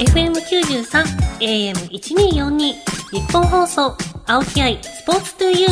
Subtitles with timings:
[0.00, 1.04] FM93
[1.40, 3.94] AM1242 日本放送
[4.26, 5.66] 青木愛スポーツトゥユ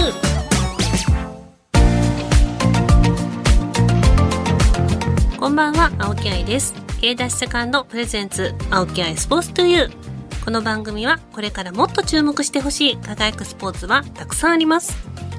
[5.32, 5.38] ー。
[5.40, 6.74] こんばんは青木愛です。
[7.00, 9.90] K ダッシュセカンドプレゼンツ青木愛スポーツトゥユー。
[10.44, 14.94] この番組はこれからもっと注目してほしい輝くスポーツはたくさんあります。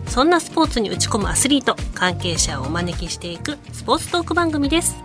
[0.08, 4.96] そんなスポーツに打ち込むアスリート関係者をお招きしていくスポーツトーク番組です。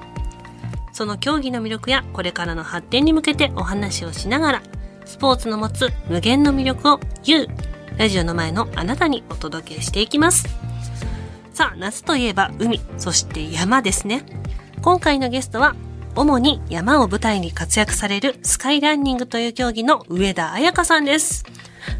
[0.94, 4.62] その競技の魅力やこれからの発展に向けてお話をしながら、
[5.04, 7.48] スポーツの持つ無限の魅力を You、
[7.98, 10.46] ラジオの前のあなたにお届けしていきます。
[11.52, 14.24] さあ、夏といえば海、そして山ですね。
[14.82, 15.74] 今回のゲストは、
[16.14, 21.44] 主に山を舞台に活躍されるスカイランニングという競技の上田彩香さんです。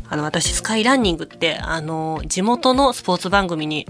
[0.09, 3.89] あの、私、スカイランニングって、あの、地元のスポーツ番組に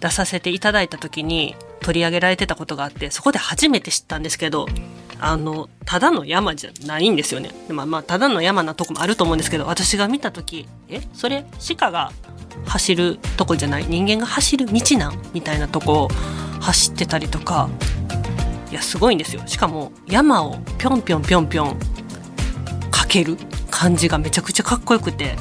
[0.00, 4.66] 出させていただいた時に、取り上げられてたことがあって、そこで初めて知ったんですけど、
[5.20, 7.50] あの、ただの山じゃないんですよね。
[7.68, 11.44] まあまあ、ただの山なとこもあると思うんですけど、私が見た時、え、それ、
[11.76, 12.12] 鹿が
[12.66, 13.84] 走るとこじゃない？
[13.84, 15.22] 人間が走る道なん？
[15.32, 16.08] みたいなとこを
[16.60, 17.68] 走ってたりとか、
[18.70, 19.42] いや、すごいんですよ。
[19.46, 21.78] しかも、山をぴょんぴょんぴょんぴょん
[22.90, 23.36] かける
[23.70, 25.36] 感じがめちゃくちゃかっこよくて、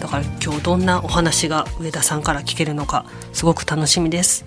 [0.00, 4.44] だから今日どんなお話が上田さんから聞けるのか、すごく楽しみです。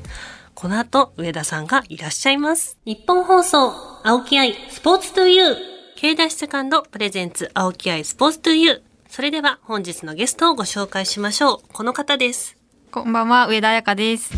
[0.62, 2.78] この後、上田さんがいらっしゃいます。
[2.86, 3.74] 日本放送、
[4.04, 5.56] 青木愛、スポーツトゥユー。
[5.96, 8.82] K ダッシュセカンド、プレゼンツ、青木愛、スポーツトゥユー。
[9.10, 11.60] それでは、本日のゲストをご紹介しましょう。
[11.74, 12.58] この方です。
[12.92, 14.34] こんばんは、上田彩香です。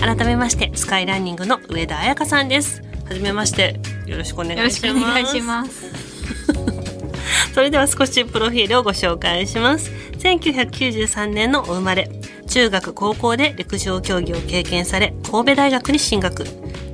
[0.00, 2.80] 改めまして、スカイランニングの上田彩香さんです。
[3.06, 4.86] はじめまして、よろしくお願いします。
[4.86, 6.70] よろしくお願いします。
[7.52, 9.90] それでは少しプロフィールをご紹介します。
[10.18, 12.10] 1993年のお生まれ。
[12.50, 16.44] 中学高校で陸上競技を経験され神戸大学に進学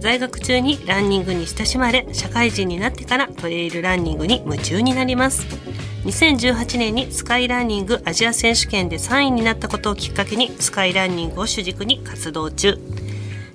[0.00, 5.46] 在学中にランニングに親しまれ社会人になってからトレイルランニングに夢中になります
[6.04, 12.78] 2018年にスカイランニングアジア選手権で3位になったことをきっかけにスカイランニングを主軸に活動中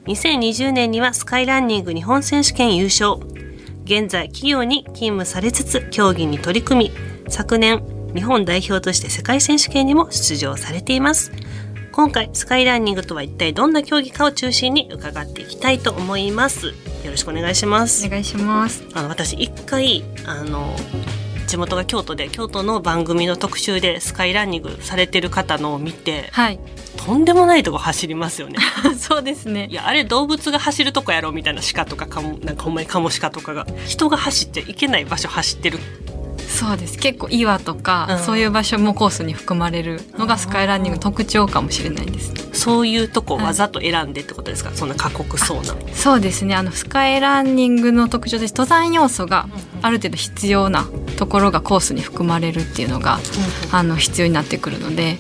[0.06, 3.20] 2020年にはスカイランニング日本選手権優勝
[3.92, 6.92] 現在企業に勤務されつつ競技に取り組み
[7.28, 7.84] 昨年
[8.16, 11.34] 日本代表として世界選手権にも出場されています。
[11.92, 16.68] 今回スカイランニングとは一体どんな競技かを中心に伺っていきたいと思います。
[16.68, 16.74] よ
[17.12, 18.08] ろしくお願いします。
[18.08, 18.82] お願いします。
[18.94, 20.74] あの私一回あの
[21.52, 26.60] 地元が京都で京都の番組の特集でスカイランニングされてる方のを見て、はい、
[26.96, 28.58] とんでもないとこ走りますよね。
[28.98, 29.68] そうですね。
[29.70, 33.68] いやあれ動物が走るとこやろみたいな鹿とかかもなんかほんまにカモシカとかが。
[33.86, 35.80] 人が走っていけない場所走ってる
[36.62, 37.00] そうです。
[37.00, 45.76] 結構岩とか、うん、そういう場所もコースに含まれるのがスカイランニング特徴かもしれないです、そういうとこわざと選んでってことですか、はい、そんな過酷そうな。
[45.96, 46.54] そうですね。
[46.54, 49.48] あのスカイランニングの特徴で登山要素が
[49.82, 55.18] ある程度必要なところがコースに含まれるっていうのが、うん、あの必要になってくるので、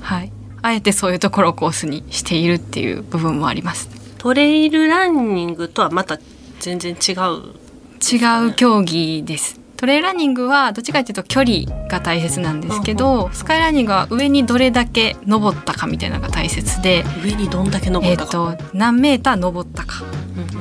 [0.00, 0.30] はい、
[0.62, 3.88] あえてそういうところをコースにしているっていう部分もあります。
[4.18, 6.20] トレイルランニングとはまた
[6.60, 7.52] 全然違う、
[8.00, 20.02] 違う競技ですトレイランニングはどっちかというと距離が大切なんですけど、スカイランニングは上にどれだけ登ったかみたいなのが大切で上にどんだけ登ったか、えーと、何メーター登ったか、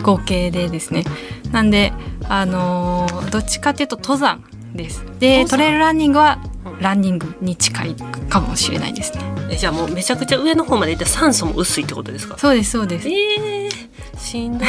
[0.02, 1.04] 合計でですね。
[1.52, 1.94] なんで、
[2.28, 4.44] あのー、どっちかというと登山
[4.74, 5.04] です。
[5.20, 6.40] でトレイルランニングは
[6.80, 7.96] ランニングに近い
[8.30, 9.22] かもしれないですね。
[9.52, 12.38] えじゃあもうめちゃくちゃ上の方まで行って酸素も薄いってことですか？
[12.38, 13.08] そうですそうです。
[13.08, 13.70] えー、
[14.18, 14.68] しんどい。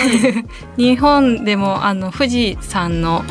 [0.77, 3.25] 日本でもあの富士山の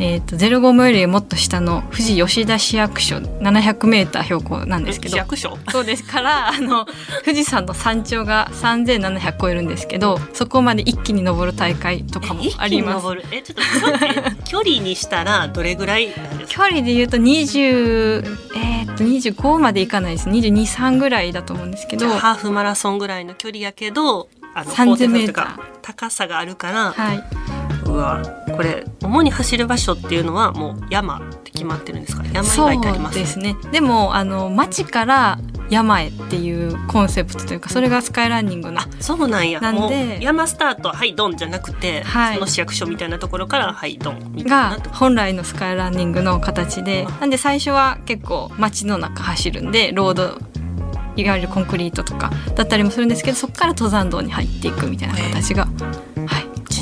[0.00, 5.14] えーと、ゼロゴムよりもっと下の富士吉田市役所700メーター標高なんですけど。
[5.14, 5.56] 市役所？
[5.70, 6.04] そうです。
[6.04, 6.86] から あの
[7.24, 13.06] 富士山の山頂が3700超えるんですけどそこまで一気に登る大会とかもあります。
[13.30, 16.12] えちょっと 距離にしたらどれぐらい？
[16.48, 18.24] 距離で言うと20
[18.56, 20.28] えー、と25までいかないです。
[20.28, 22.08] 223ぐらいだと思うんですけど。
[22.18, 25.60] ハーフマラソンぐらいの距離やけどあの3000メーター。
[25.82, 27.18] 高さがあるから、はい、
[27.86, 32.24] はこれ主に走る場所っていうのはもう山って決まってるんですか？
[32.32, 33.18] 山以外ってあります？
[33.18, 33.56] ですね。
[33.72, 35.38] でもあの町から
[35.70, 39.60] 山へっていうコンセプトというかそれがスカイランニングのそうなんや。
[39.60, 50.38] なんで山スタートはいドンじゃなくて、はい、その市役所みたいなところからはいドンが本来のスカイランニングの形でなんで最初は結構街の中走るんでロード
[51.16, 55.70] いわゆるコンクリートとかだったりもするんですけどそこから登山道に入っていくみたいな形が、は
[56.10, 56.13] い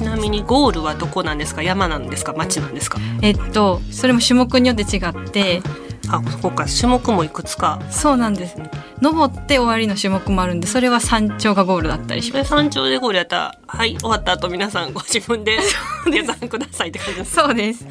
[0.03, 1.63] ちなみにゴールはどこなんですか？
[1.63, 2.33] 山なんですか？
[2.33, 2.99] 町なんですか？
[3.23, 5.63] えっとそれも種目によって違って。
[6.09, 7.81] あそこか種目もいくつか。
[7.91, 8.57] そうなんです
[9.01, 12.51] 登って終わりの種目もあるんでそれは山頂がゴールだったりします。
[12.51, 15.59] 山頂でゴールやったらはい終わった後皆さんご自分で
[16.11, 17.87] 下山くださいって感じですそうです。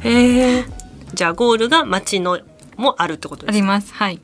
[0.00, 0.64] へえ。
[1.12, 2.40] じゃあゴールが町の
[2.76, 3.66] もあるってことありですか？
[3.66, 3.92] ます。
[3.94, 4.20] はい。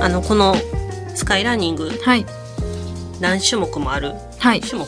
[0.00, 0.54] あのこの
[1.14, 2.26] スカイランニングはい
[3.22, 4.14] 何種目もある？
[4.38, 4.60] はい。
[4.60, 4.86] 種目？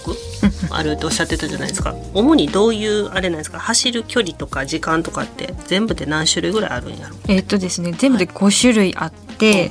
[0.71, 1.95] あるっておっしゃってたじゃないですか。
[2.13, 3.59] 主にどういうあれなんですか？
[3.61, 7.15] 走る距離とか時間とかって全部で何種類ぐらいあるんやろ？
[7.29, 9.71] えっ、とですね全部で5種類あって、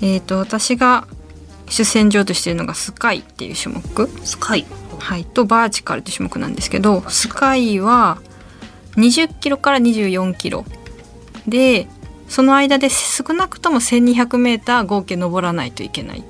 [0.00, 1.08] えっ、と私が
[1.68, 4.08] 主戦場としているのがスカイっていう種目。
[4.24, 4.66] スカイ。
[4.98, 8.18] はい、とバーチカルって種目なんですけどスカイは
[8.96, 10.64] 20キロから24キロ。
[11.48, 11.88] で
[12.28, 16.22] その間で少なくとも1200メーター合計登らないといけない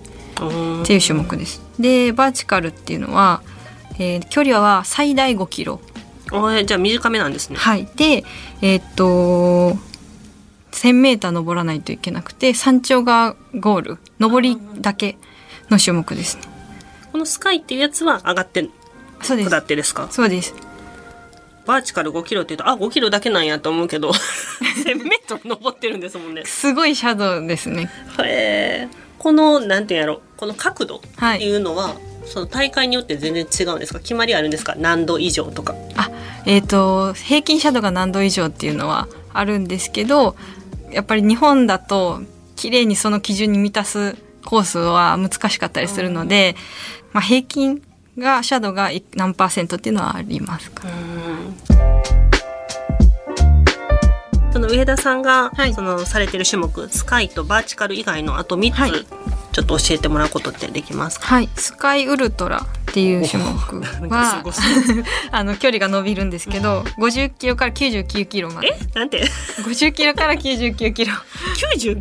[0.49, 0.85] っうん。
[0.85, 1.63] ていう種目です。
[1.79, 3.43] でバーチカルっていうのは、
[3.99, 5.81] えー距離は最大5キロ。
[6.67, 7.57] じゃあ短めなんですね。
[7.57, 8.25] はい、で
[8.63, 9.77] えーっと
[10.73, 13.99] 1000メーター登らないといけなくて山頂がゴール。
[14.19, 15.17] 登りだけ
[15.71, 16.37] の種目です。
[16.37, 16.43] ね。
[17.13, 18.69] このスカイっていうやつは上がって
[19.21, 19.51] そうです。
[19.51, 20.09] 下ってですか？
[20.11, 20.55] そうです。
[21.67, 24.11] バーチカル5キロって言うとあ5キロだけなんやと思うけど
[24.85, 26.43] 1000メートル登ってるんですもんね。
[26.45, 27.91] すごいシャドウですね。
[28.19, 28.89] へえ
[29.23, 31.37] このなんていうんやろこの角度はい。
[31.37, 31.95] っていうのは、
[32.27, 34.01] その大会によって全然違うんですか？
[34.01, 34.75] 決まりあるんですか？
[34.77, 35.77] 何度以上とか。
[35.97, 36.11] あ
[36.45, 40.35] えっ、と平均シャドウが何度以上っていうのはあるんですけど
[40.91, 42.21] やっぱり日本だと
[42.57, 46.57] 綺麗にその基準に満たすコースは難しかったりするので、
[47.13, 47.83] まあ、平均
[48.19, 50.83] がシャドウがい何パーセントっていうのはありますか、
[51.65, 51.72] そ
[54.63, 55.75] の上田さんが、はい。
[55.75, 58.93] そのされてる種目スカイとバーチカル以外のあと3つ、はい
[59.53, 61.27] ちょっと教えてもらうことってできますか？
[61.27, 61.49] はい。
[61.57, 64.43] スカイウルトラっていう種目は
[65.31, 68.77] あの距離が伸びるんですけど50キロから99キロまで。
[68.95, 68.99] え？
[68.99, 69.27] なんて
[69.65, 71.13] ？50キロから99キロ。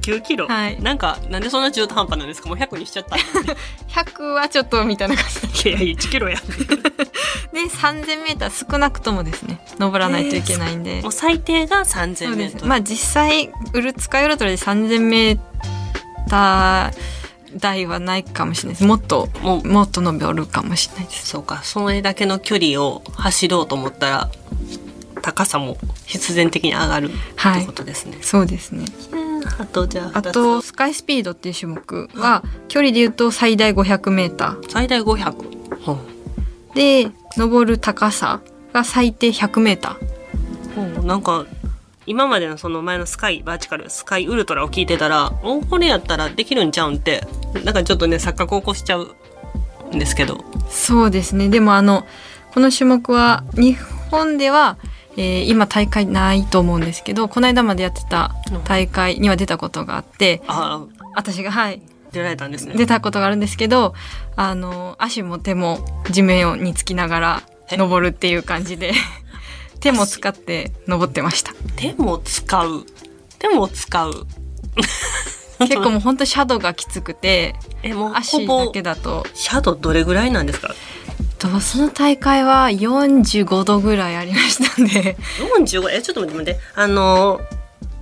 [0.02, 0.82] 99キロ、はい。
[0.82, 2.50] なんかなんでそんな中途半端なんですか？
[2.50, 3.16] もう100にしちゃった。
[3.18, 3.20] い
[3.90, 6.38] 100はちょっとみたいな感じやいや1キロや。
[7.54, 12.66] で 3000m 少なくともですね登らないといけないんで、もう最低がそ3000うメートル。
[12.68, 15.40] まあ実際ウル使いウルトラで 3000m
[17.56, 18.86] 台はないかもしれないです。
[18.86, 21.28] もっともっと登るかもしれないです。
[21.28, 21.62] そうか。
[21.64, 24.30] それだけの距離を走ろうと思ったら
[25.22, 28.86] 高さも必然的に上がるってことですね、そうですね。
[29.60, 35.98] あとじゃああとスカイスピードっていう種目は距離で言うと最大 500m 最大500、ほ
[36.74, 38.42] で登る高さ
[38.74, 39.98] が最低 100m う
[40.76, 41.06] ほう。
[41.06, 41.46] なんか
[42.08, 47.24] 今までのその前のスカイバーチカルスカイウルトラを聞いてたらおこれやったらできるんちゃうんって
[47.64, 49.16] なんかちょっとね錯覚を起こしちゃう
[49.94, 50.44] んですけど。
[50.70, 51.50] そうですね。
[51.50, 52.06] でもあの
[52.54, 53.78] この種目は日
[54.10, 54.78] 本では、
[55.18, 58.34] えー今大会ないと思うんですけどこの間までやってた
[58.64, 61.82] 大会には出たことがあってああ私がはい。
[62.14, 62.74] 出られたんですね。
[62.76, 63.94] 出たことがあるんですけど
[64.36, 67.78] あの足も手も地面につきながらえ？
[67.78, 68.92] 登るっていう感じで
[69.80, 71.54] 手も使って登ってました。
[71.78, 72.86] 手も使う？
[73.40, 74.28] 手も使う？
[75.68, 79.26] 結構もう本当シャドウがきつくてえもうほ足だぼけだと。
[79.34, 80.74] シャドウどれぐらいなんですか？
[81.40, 85.18] とその大会は45度ぐらいありましたんで。
[85.60, 86.60] 45えちょっと待って待って。
[86.76, 87.42] あの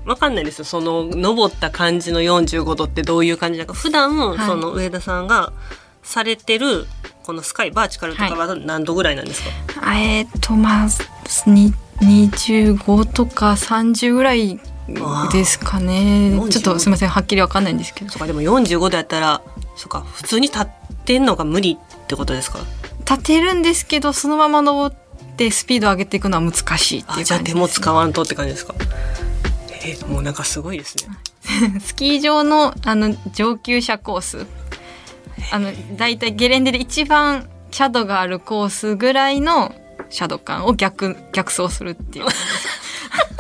[0.06, 0.66] わかんないですよ。
[0.66, 3.80] その登った感じの45度ってどういう感じなのか。
[3.80, 4.38] 普段、はい。
[4.48, 5.54] その上田さんが
[6.04, 6.88] されてる
[7.24, 9.50] このスカイバーチカルとかは何度ぐらいなんですか、
[9.96, 10.88] えーっとまあ
[11.46, 14.60] に25とか30ぐらい
[15.32, 16.32] ですかね。
[16.50, 18.12] ちょっとすみませんはっきりわかんないんですけど。
[18.12, 19.42] そうかでも45度やったら
[19.76, 20.68] そうか普通に立っ
[21.06, 22.60] てんのが無理ってことですか？
[23.10, 24.96] 立てるんですけどそのまま登っ
[25.36, 28.76] てスピード上げていくのは難しいっていうあ感じじゃあ手も使わんとって感じですか？
[29.84, 31.10] えーもうなんかすごいですね。
[31.82, 34.46] スキー場のあの上級者コース。
[35.52, 39.74] あのだいたいゲレンデで一番シャドウがあるコースぐらいの
[40.10, 42.26] シャドウ感を逆逆走するっていう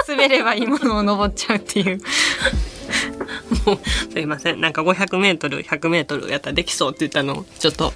[0.09, 1.99] 滑ればいいものを登っちゃうっていう。
[3.65, 3.79] もう
[4.11, 4.61] すいません。
[4.61, 7.93] なんか 500m100m やったらできそうって言ったのをちょっと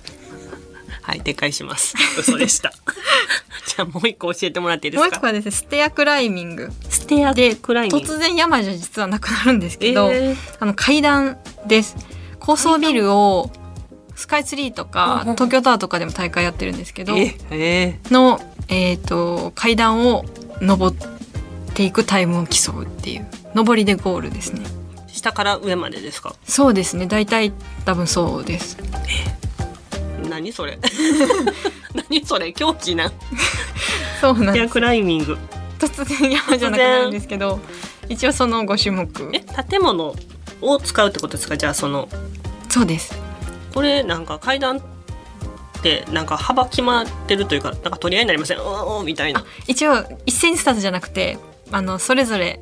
[1.02, 1.96] はい撤回します。
[2.20, 2.74] 嘘でした。
[3.66, 5.06] じゃあもう一個教えてもらっていいですか？
[5.08, 6.72] もう一個はですねステアクライミング。
[6.90, 8.14] ステアでクライミング。
[8.14, 10.38] 突然山じゃ実はなくなるんですけど、えー。
[10.60, 11.96] あの階段です。
[12.40, 13.52] 高層ビルを
[14.16, 20.24] スカイツリーとか東京タワーとかでも大会やってるんですけどええの、えー、と階段を
[20.62, 20.98] 登っ
[21.74, 23.28] ていくタイムを競うっていう。
[23.56, 24.62] 上りでゴールですね。
[25.08, 26.36] 下から上までですか？
[26.46, 27.06] そうですね。
[27.08, 27.52] 大体
[27.86, 28.78] 多分そうです。
[30.30, 30.80] 何それ？
[32.10, 32.52] 何それ？
[32.54, 33.12] 競技な。
[34.22, 34.74] そうなんです。
[34.74, 35.38] クライミング。
[35.80, 37.60] 突然山じゃなくなるんですけど
[38.08, 39.32] 一応その5種目。
[39.34, 40.16] え建物
[40.62, 41.58] を使うってことですか？
[41.58, 42.08] じゃあその。
[42.70, 43.14] そうです。
[43.74, 44.82] これなんか階段っ
[45.84, 48.60] てなんか幅決まってるというかなんか取り合いになりません？
[48.60, 49.44] おーみたいな。
[49.68, 51.38] 一応一斉にスタートじゃなくて
[51.74, 52.60] あのそれぞれ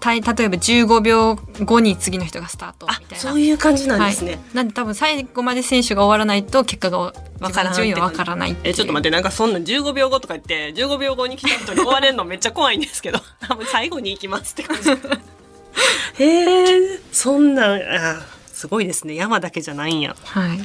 [0.00, 3.16] たい例えば15秒後に次の人がスタートみあたいな。
[3.18, 7.12] そういう感じなんですね、はい、なんで多分最後まで選手が終わらないと結果がわ
[7.52, 14.90] からん順位はわからないえちょっと待ってなんかそんなん15秒後とか言って15秒後に来た人に追われるのめっちゃ怖いんですけど 多分最後に行きますって感じ。
[16.24, 18.22] へえそんなんあ
[18.52, 19.14] すごいですね。
[19.14, 20.14] 山だけじゃないんや。
[20.24, 20.60] はい。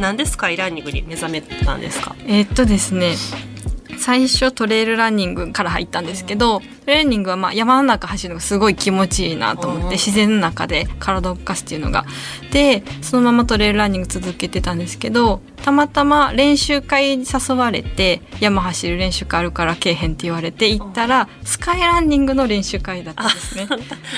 [0.00, 2.14] なんでスカイランニングに目覚めたんですか？
[2.26, 3.14] えーっとですね
[4.06, 9.88] 最初トレイルランニングから入ったんですけどトレーニングはまあ山の中走るのがすごい気持ちいいなと思っうん。
[9.88, 12.06] て自然の中で体を動かすっていうのが。
[12.52, 23.66] でそのままトレイルランニング続けてたんですけどたまたま練習会に誘われて山走る練習会あるからけえへんって言われて行ったらスカイランニングの練習会だったんですね。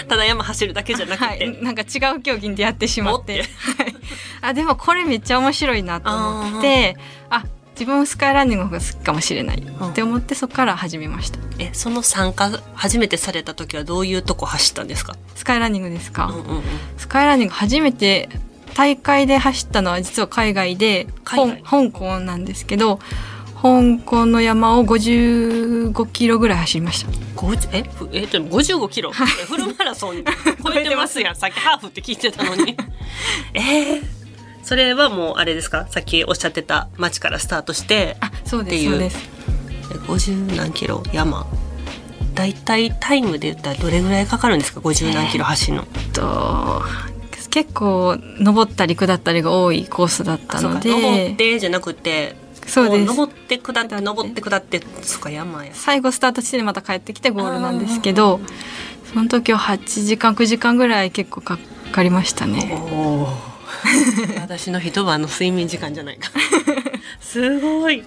[0.07, 3.41] ただ山走るだけじゃなくて、はい、なんか違う競技に出会ってしまって。
[3.41, 3.47] おっ
[3.79, 3.97] はい。
[4.43, 6.95] あでもこれめっちゃ面白いなと思って
[7.31, 7.45] あ
[7.79, 9.59] 自分もスカイランニングの方が好きかもしれない。
[9.63, 11.39] って思ってそこから始めました。
[11.61, 16.63] えその参加初めてされた時はどういうとこ走ったんですか、スカイランニングですか、うんうんうん、
[16.97, 18.29] スカイランニング初めて
[18.75, 22.99] 大会で走ったのは実は海外で香港なんですけど
[23.61, 27.11] 香港の山を55キロぐらい走りました。
[27.35, 30.25] 50えふえでも55キロ、えフルマラソン
[30.63, 31.37] 超えてますやん。
[31.37, 32.77] さっきハーフって聞いてたのに。
[33.55, 34.18] えー、
[34.69, 35.87] それはもうあれですか？
[35.89, 39.19] さっきおっしゃってた町からスタートしてあそうですそうです。
[39.93, 41.47] え50何キロ山。
[42.35, 46.83] だいたいタイムで言ったらどれぐらいかかるんですか？50何キロ走るの、と
[47.51, 50.91] 結構登ったり下ったりが多いコースだったので。
[50.91, 53.07] 登ってじゃなくてそうです。
[53.07, 55.71] こ登って下って登って下ってそっか山や。
[55.73, 58.39] 最後スタート地点でまた帰ってきてゴールなんですけど
[59.15, 61.59] その時は8時間9時間ぐらい結構か
[61.91, 62.79] かりましたね。
[62.93, 63.48] おー
[64.41, 66.31] 私の一晩の睡眠時間じゃないか。
[67.21, 68.03] すごい。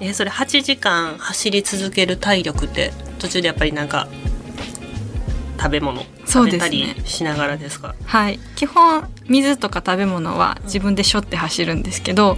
[0.00, 4.08] えそれ8時間走り続ける体力って途中でやっぱりなんか
[5.56, 7.94] 食べ物食べたりねしながらですか？
[8.04, 8.40] はい。
[8.56, 12.36] 基本水とか食べ物は自分でしょって走るんですけど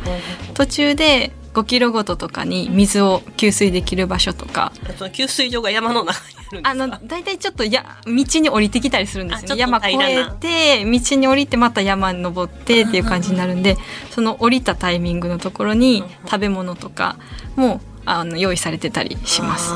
[0.55, 4.73] 途中で5キロごととかに水を給水できる場所とか。
[4.99, 9.61] その給水所が山の中にあの大体ちょっとや道に降りてきたりするんですよね。
[9.61, 13.77] 山越えて道に降りてまた山に登ってっていう感じになるんで
[14.11, 17.17] その降りたタイミングのところに食べ物とか
[17.57, 19.73] もあの用意されてたりします。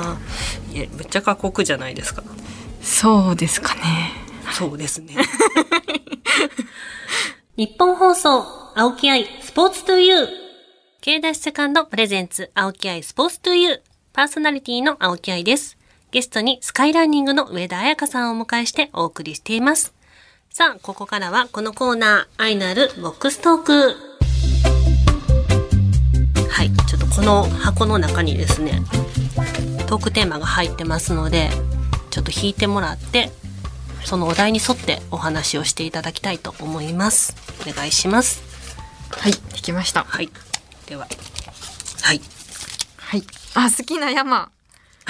[0.72, 2.22] いやめっちゃ過酷じゃないですか。
[2.82, 4.12] そうですかね。
[4.52, 5.14] そうですね。
[7.56, 10.28] 日本放送青木愛スポーツトゥユー。
[11.02, 13.80] K ダッシュセカンドプレゼンツ青木愛スポーツトゥユー。
[14.12, 15.78] パーソナリティの青木愛です
[16.10, 19.94] ゲストにスカイランニングの上田彩香さんをお迎えしてお送りしています。
[20.50, 23.72] さあここからはこのコーナー愛のあるボックストーク。
[26.50, 28.82] はいちょっとこの箱の中にですね
[29.86, 31.48] トークテーマが入ってますので
[32.10, 33.30] ちょっと引いてもらって
[34.04, 37.36] そのお題に沿ってお話をしていただきたいと思います。
[37.68, 38.42] お願いします。
[39.10, 40.02] はい聞きました。
[40.02, 40.28] はい
[40.86, 41.06] では。
[42.02, 42.20] はい。
[42.96, 43.22] はい。
[43.54, 44.50] あ好きな山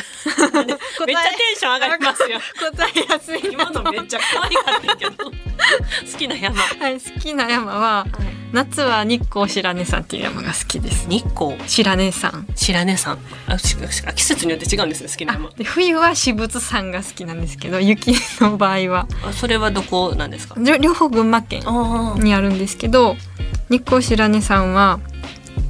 [1.06, 2.40] めっちゃテンション上がりますよ。
[2.72, 6.56] 答えやすいな今のめっちゃ可愛かったけど好きな山。
[6.60, 8.06] はい好きな山は
[8.52, 11.08] 夏は日光白根山っていう山が好きです。
[11.08, 11.56] 日光？
[11.68, 12.44] 白根山。
[12.56, 13.18] 白根山。
[13.46, 15.46] あ季節によって違うんですね好きな山。
[15.48, 19.06] あで冬は私物山が好きなんですけど雪の場合は。
[19.24, 20.56] あそれはどこなんですか？
[20.80, 23.16] 両方群馬県あにあるんですけど
[23.68, 24.98] 日光白根山は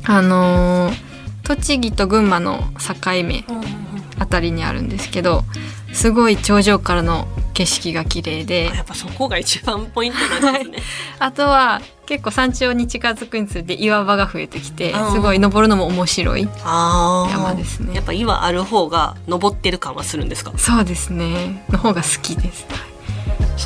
[0.06, 1.10] あのー
[1.42, 2.94] 栃木と群馬の境
[3.25, 3.44] 目。
[3.49, 3.89] あ
[4.26, 5.44] たりにあるんですけど
[5.92, 8.66] すごい頂上からの景色が綺麗で。
[8.66, 10.78] やっぱそこが一番ポイントなんですね。
[11.18, 17.94] あとは結構山頂に近づくにつれて岩場が増えてきてすごい登るのも面白い山ですね。
[17.94, 20.52] やっぱ岩ある方が登ってる感はするんですか？
[20.56, 21.64] そうですね。
[21.70, 22.66] の方が好きです。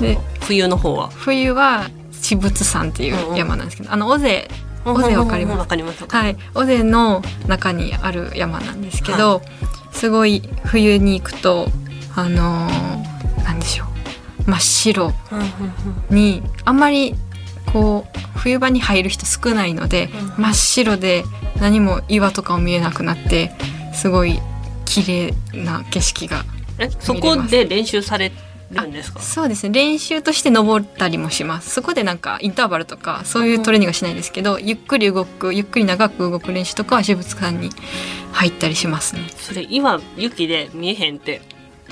[0.01, 1.09] で冬の方は？
[1.11, 4.49] 冬は私物山っていう山なんですけど、あの尾瀬
[4.85, 6.07] 尾瀬わかります？
[6.07, 6.37] はい。
[6.55, 9.41] 尾瀬の中にある山なんですけど、
[9.95, 11.69] すごい冬に行くと
[12.15, 13.85] あのーなんでしょ
[14.47, 14.51] う。
[14.51, 15.13] 真っ白。
[16.11, 17.15] にあんまり
[17.73, 20.43] こう冬場に入る人少ないので、うん。
[20.43, 21.25] 真っ白で
[21.61, 23.53] 何も岩とかも見えなくなって
[23.93, 24.41] すごい
[24.85, 26.45] 綺麗な景色が
[26.79, 28.33] えそこで練習され
[28.75, 29.21] るんですか？
[29.21, 29.73] そうですね。
[29.73, 31.71] 練習として登ったりもします。
[31.71, 37.71] そこでなんかインターバルとかそういうトレーニングはしないですけど、ゆっくり動くゆっくり長く動く練習とかは私物館に
[38.33, 39.23] 入ったりしますね。
[39.37, 41.43] それ今雪で見えへんって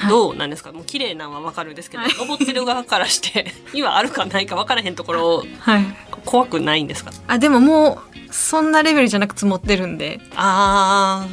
[0.08, 2.12] どうなんですか、もう綺麗なのは分かるんですけど、はい。
[2.18, 5.84] 登ってる側からして 今あるかないか分からへんところをはい。
[6.24, 7.10] 怖くないんですか？
[7.28, 11.26] あでももうそんなレベルじゃなく積もってるんで、あ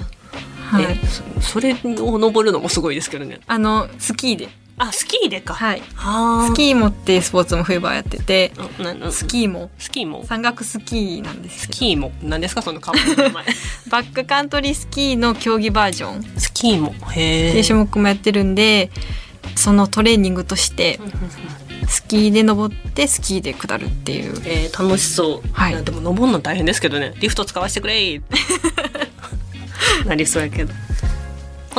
[0.71, 0.99] あ、はい、え
[1.39, 3.39] そそれを登るのもすごいですけどね。
[3.47, 4.49] あのスキーで
[4.81, 5.83] あスキーでか、はい。
[5.97, 6.47] あ。
[6.49, 8.53] スキーモっていうスポーツも冬場やってて
[9.11, 10.23] スキーモスキーも。
[10.23, 12.13] 山岳スキーなんですスキーも。
[12.23, 13.45] 何ですかそのカップの名前。
[13.91, 16.19] バックカントリースキーの競技バージョン。
[16.19, 16.95] っスキーも。
[17.11, 17.51] へえ。
[17.51, 18.89] ていう種目もやってるんで
[19.55, 20.97] そのトレーニングとして
[21.89, 24.41] スキーで登ってスキーで下るっていう。
[24.45, 25.73] えー、楽しそう、はい。
[25.73, 27.13] やでも登るの大変ですけどね。
[27.19, 28.21] リフト使わせてくれ
[30.05, 30.73] なりそうやけど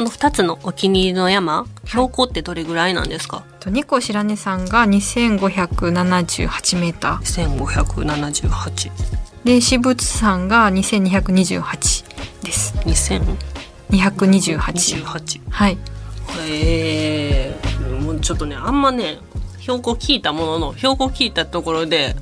[0.01, 7.85] この2つのお気に入りの山標高ってどれぐらいなんですか、とニコ白根さんが2578メーター。
[7.85, 8.91] 1578
[9.45, 12.73] で私物さんが2228です。
[12.79, 13.37] 228
[13.91, 15.77] 2028はい。
[16.49, 17.55] へえ
[18.01, 19.19] もうちょっとねあんまね
[19.59, 22.17] 標高聞いたものの標高聞いたところで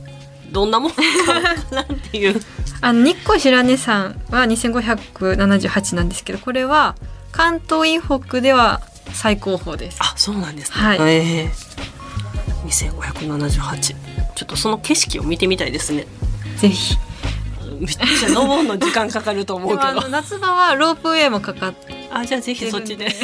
[0.51, 1.01] どんなもんか
[1.33, 2.41] わからんっていう。
[2.83, 6.97] あの日光白根山は2578なんですけどこれは
[7.39, 9.99] 関東以北では最高峰です。
[10.01, 10.77] あそうなんですね。
[10.77, 10.99] はい。
[10.99, 11.51] へえ。
[12.67, 13.97] 2578ちょ
[14.43, 16.09] っとその景色を見てみたいですね。
[16.57, 16.97] ぜひ。
[17.79, 20.09] めっちゃ登るの時間かかると思うけど。
[20.09, 23.15] 夏場はロープウェイもかかってあじゃあぜひそっちで。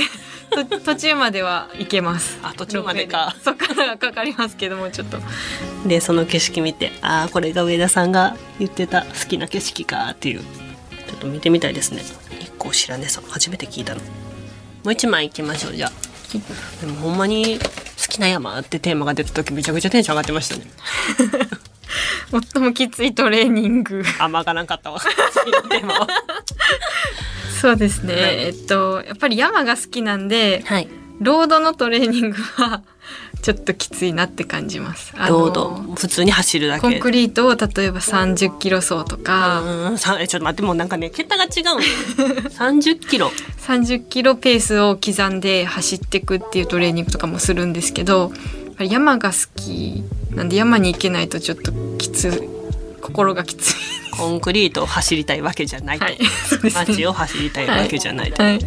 [0.48, 2.38] と途中までは行けます。
[2.44, 3.34] あ途中までか。
[3.42, 5.18] そっからがかかりますけどもちょっと。
[5.88, 10.40] でその景色見てああこれが上田さんが言ってた好きな景色かっていう。
[10.40, 12.02] ちょっと見てみたいですね
[12.64, 14.00] 日光白根さん初めて聞いたの。
[14.00, 14.06] も
[14.86, 15.92] う一枚行きましょうじゃあ。
[16.80, 17.64] でもほんまに好
[18.08, 20.62] きな山ってテーマが出た時めちゃくちゃテンション上がってましたね。
[22.54, 24.02] 最もきついトレーニング。
[24.18, 25.00] あんま上がらんかったわ。
[27.60, 28.22] そうですね、はい。
[28.46, 30.88] えっとやっぱり山が好きなんではい。
[31.20, 32.82] ロードのトレーニングは
[33.44, 35.12] ちょっときついなって感じます。
[35.28, 36.80] ロード普通に走るだけ。
[36.80, 39.60] コンクリートを例えば30キロ走とか、
[39.90, 41.80] うんさえちょっと待ってもうなんかね桁が違うの。
[42.48, 43.30] 30キロ。
[43.58, 48.32] 30キロペースを刻んで走っていくっていうトレーニングとかもするんですけど
[48.78, 50.02] 山が好き
[50.34, 52.48] なんで山に行けないとちょっときつい
[53.02, 53.74] 心がきつい。
[54.10, 56.18] コンクリートを走りたいわけじゃないと、はい。
[56.72, 58.60] 街を走りたいわけじゃないと、はい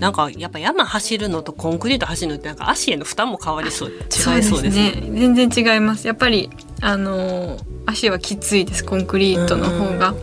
[0.00, 3.90] なんかやっぱ山走るのとコンクリート走るのってなんか足への負担も変わりそう。
[3.90, 3.94] 違
[4.38, 4.92] いそうですね。
[4.92, 5.20] ね。
[5.34, 6.06] 全然違います。
[6.06, 10.14] やっぱりあのー足はきついですコンクリートの方が。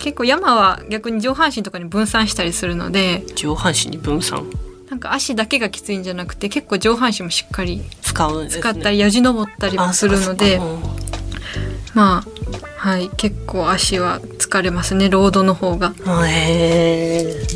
[0.00, 3.24] 結構山は逆に上半身とかに分散したりするので。
[3.34, 4.44] 上半身に分散？
[4.90, 8.46] なんか足だけがきついんじゃなくて結構上半身もしっかり使。
[8.50, 10.60] 使ったりやじ登ったりもするので。
[11.94, 12.24] まあ
[12.76, 15.94] はい結構足は疲れますねロードの方が。
[16.28, 17.46] へえ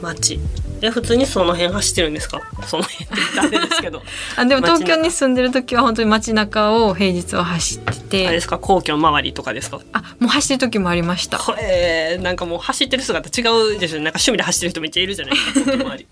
[0.00, 0.38] 街
[0.86, 2.42] え普通にその辺走ってるんですか？
[2.66, 4.02] その辺って言ったらあれですけど。
[4.36, 8.58] あでも東京に住んでる時は本当に街中を平日は走ってあれてですか？
[8.58, 9.80] 皇居周りとかですか？
[9.92, 11.38] あもう走ってる時もありました。
[11.38, 13.44] これなんかもう走ってる姿違
[13.76, 15.72] うでしょなんか趣味で走ってる人めっちゃいるじゃないですか。
[15.72, 16.06] 皇居周り。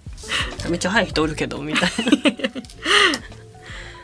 [0.70, 2.50] めっちゃ速い人おるけどみたいな。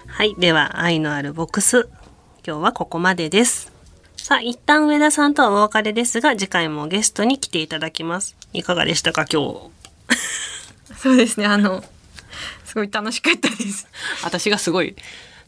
[0.08, 1.88] はいでは愛のあるボックス。
[2.46, 3.72] 今日はここまでです。
[4.16, 8.36] さあ一旦上田さんとはお別れですが次回もゲストに来ていただきます。
[8.52, 9.70] いかがでしたか今日
[10.96, 11.82] そうですねあの
[12.64, 13.88] すごい楽しかったです。
[14.22, 14.94] 私がすごい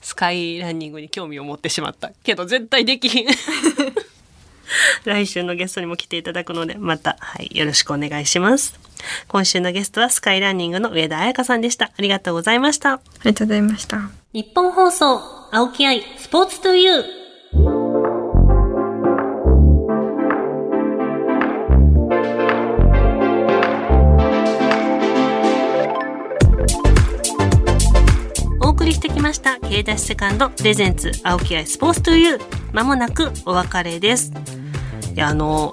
[0.01, 3.27] スカイランニングに興味を持ってしまったけど絶対できひん。
[5.05, 8.79] 来週のゲストにも来ていただくのでまた、はい、よろしくお願いします。
[9.29, 11.87] 今週のゲストはスカイランニングの上田彩香さんでした。
[11.87, 12.95] ありがとうございました。
[12.95, 14.11] ありがとうございました。
[14.33, 15.21] 日本放送
[15.53, 17.90] 青木愛スポーツトゥユー
[29.31, 29.61] ました。
[29.61, 32.41] K ダッシュセカンドプレゼンツ青木愛スポーツトゥユー
[32.73, 34.33] まもなくお別れです。
[35.15, 35.73] いやあの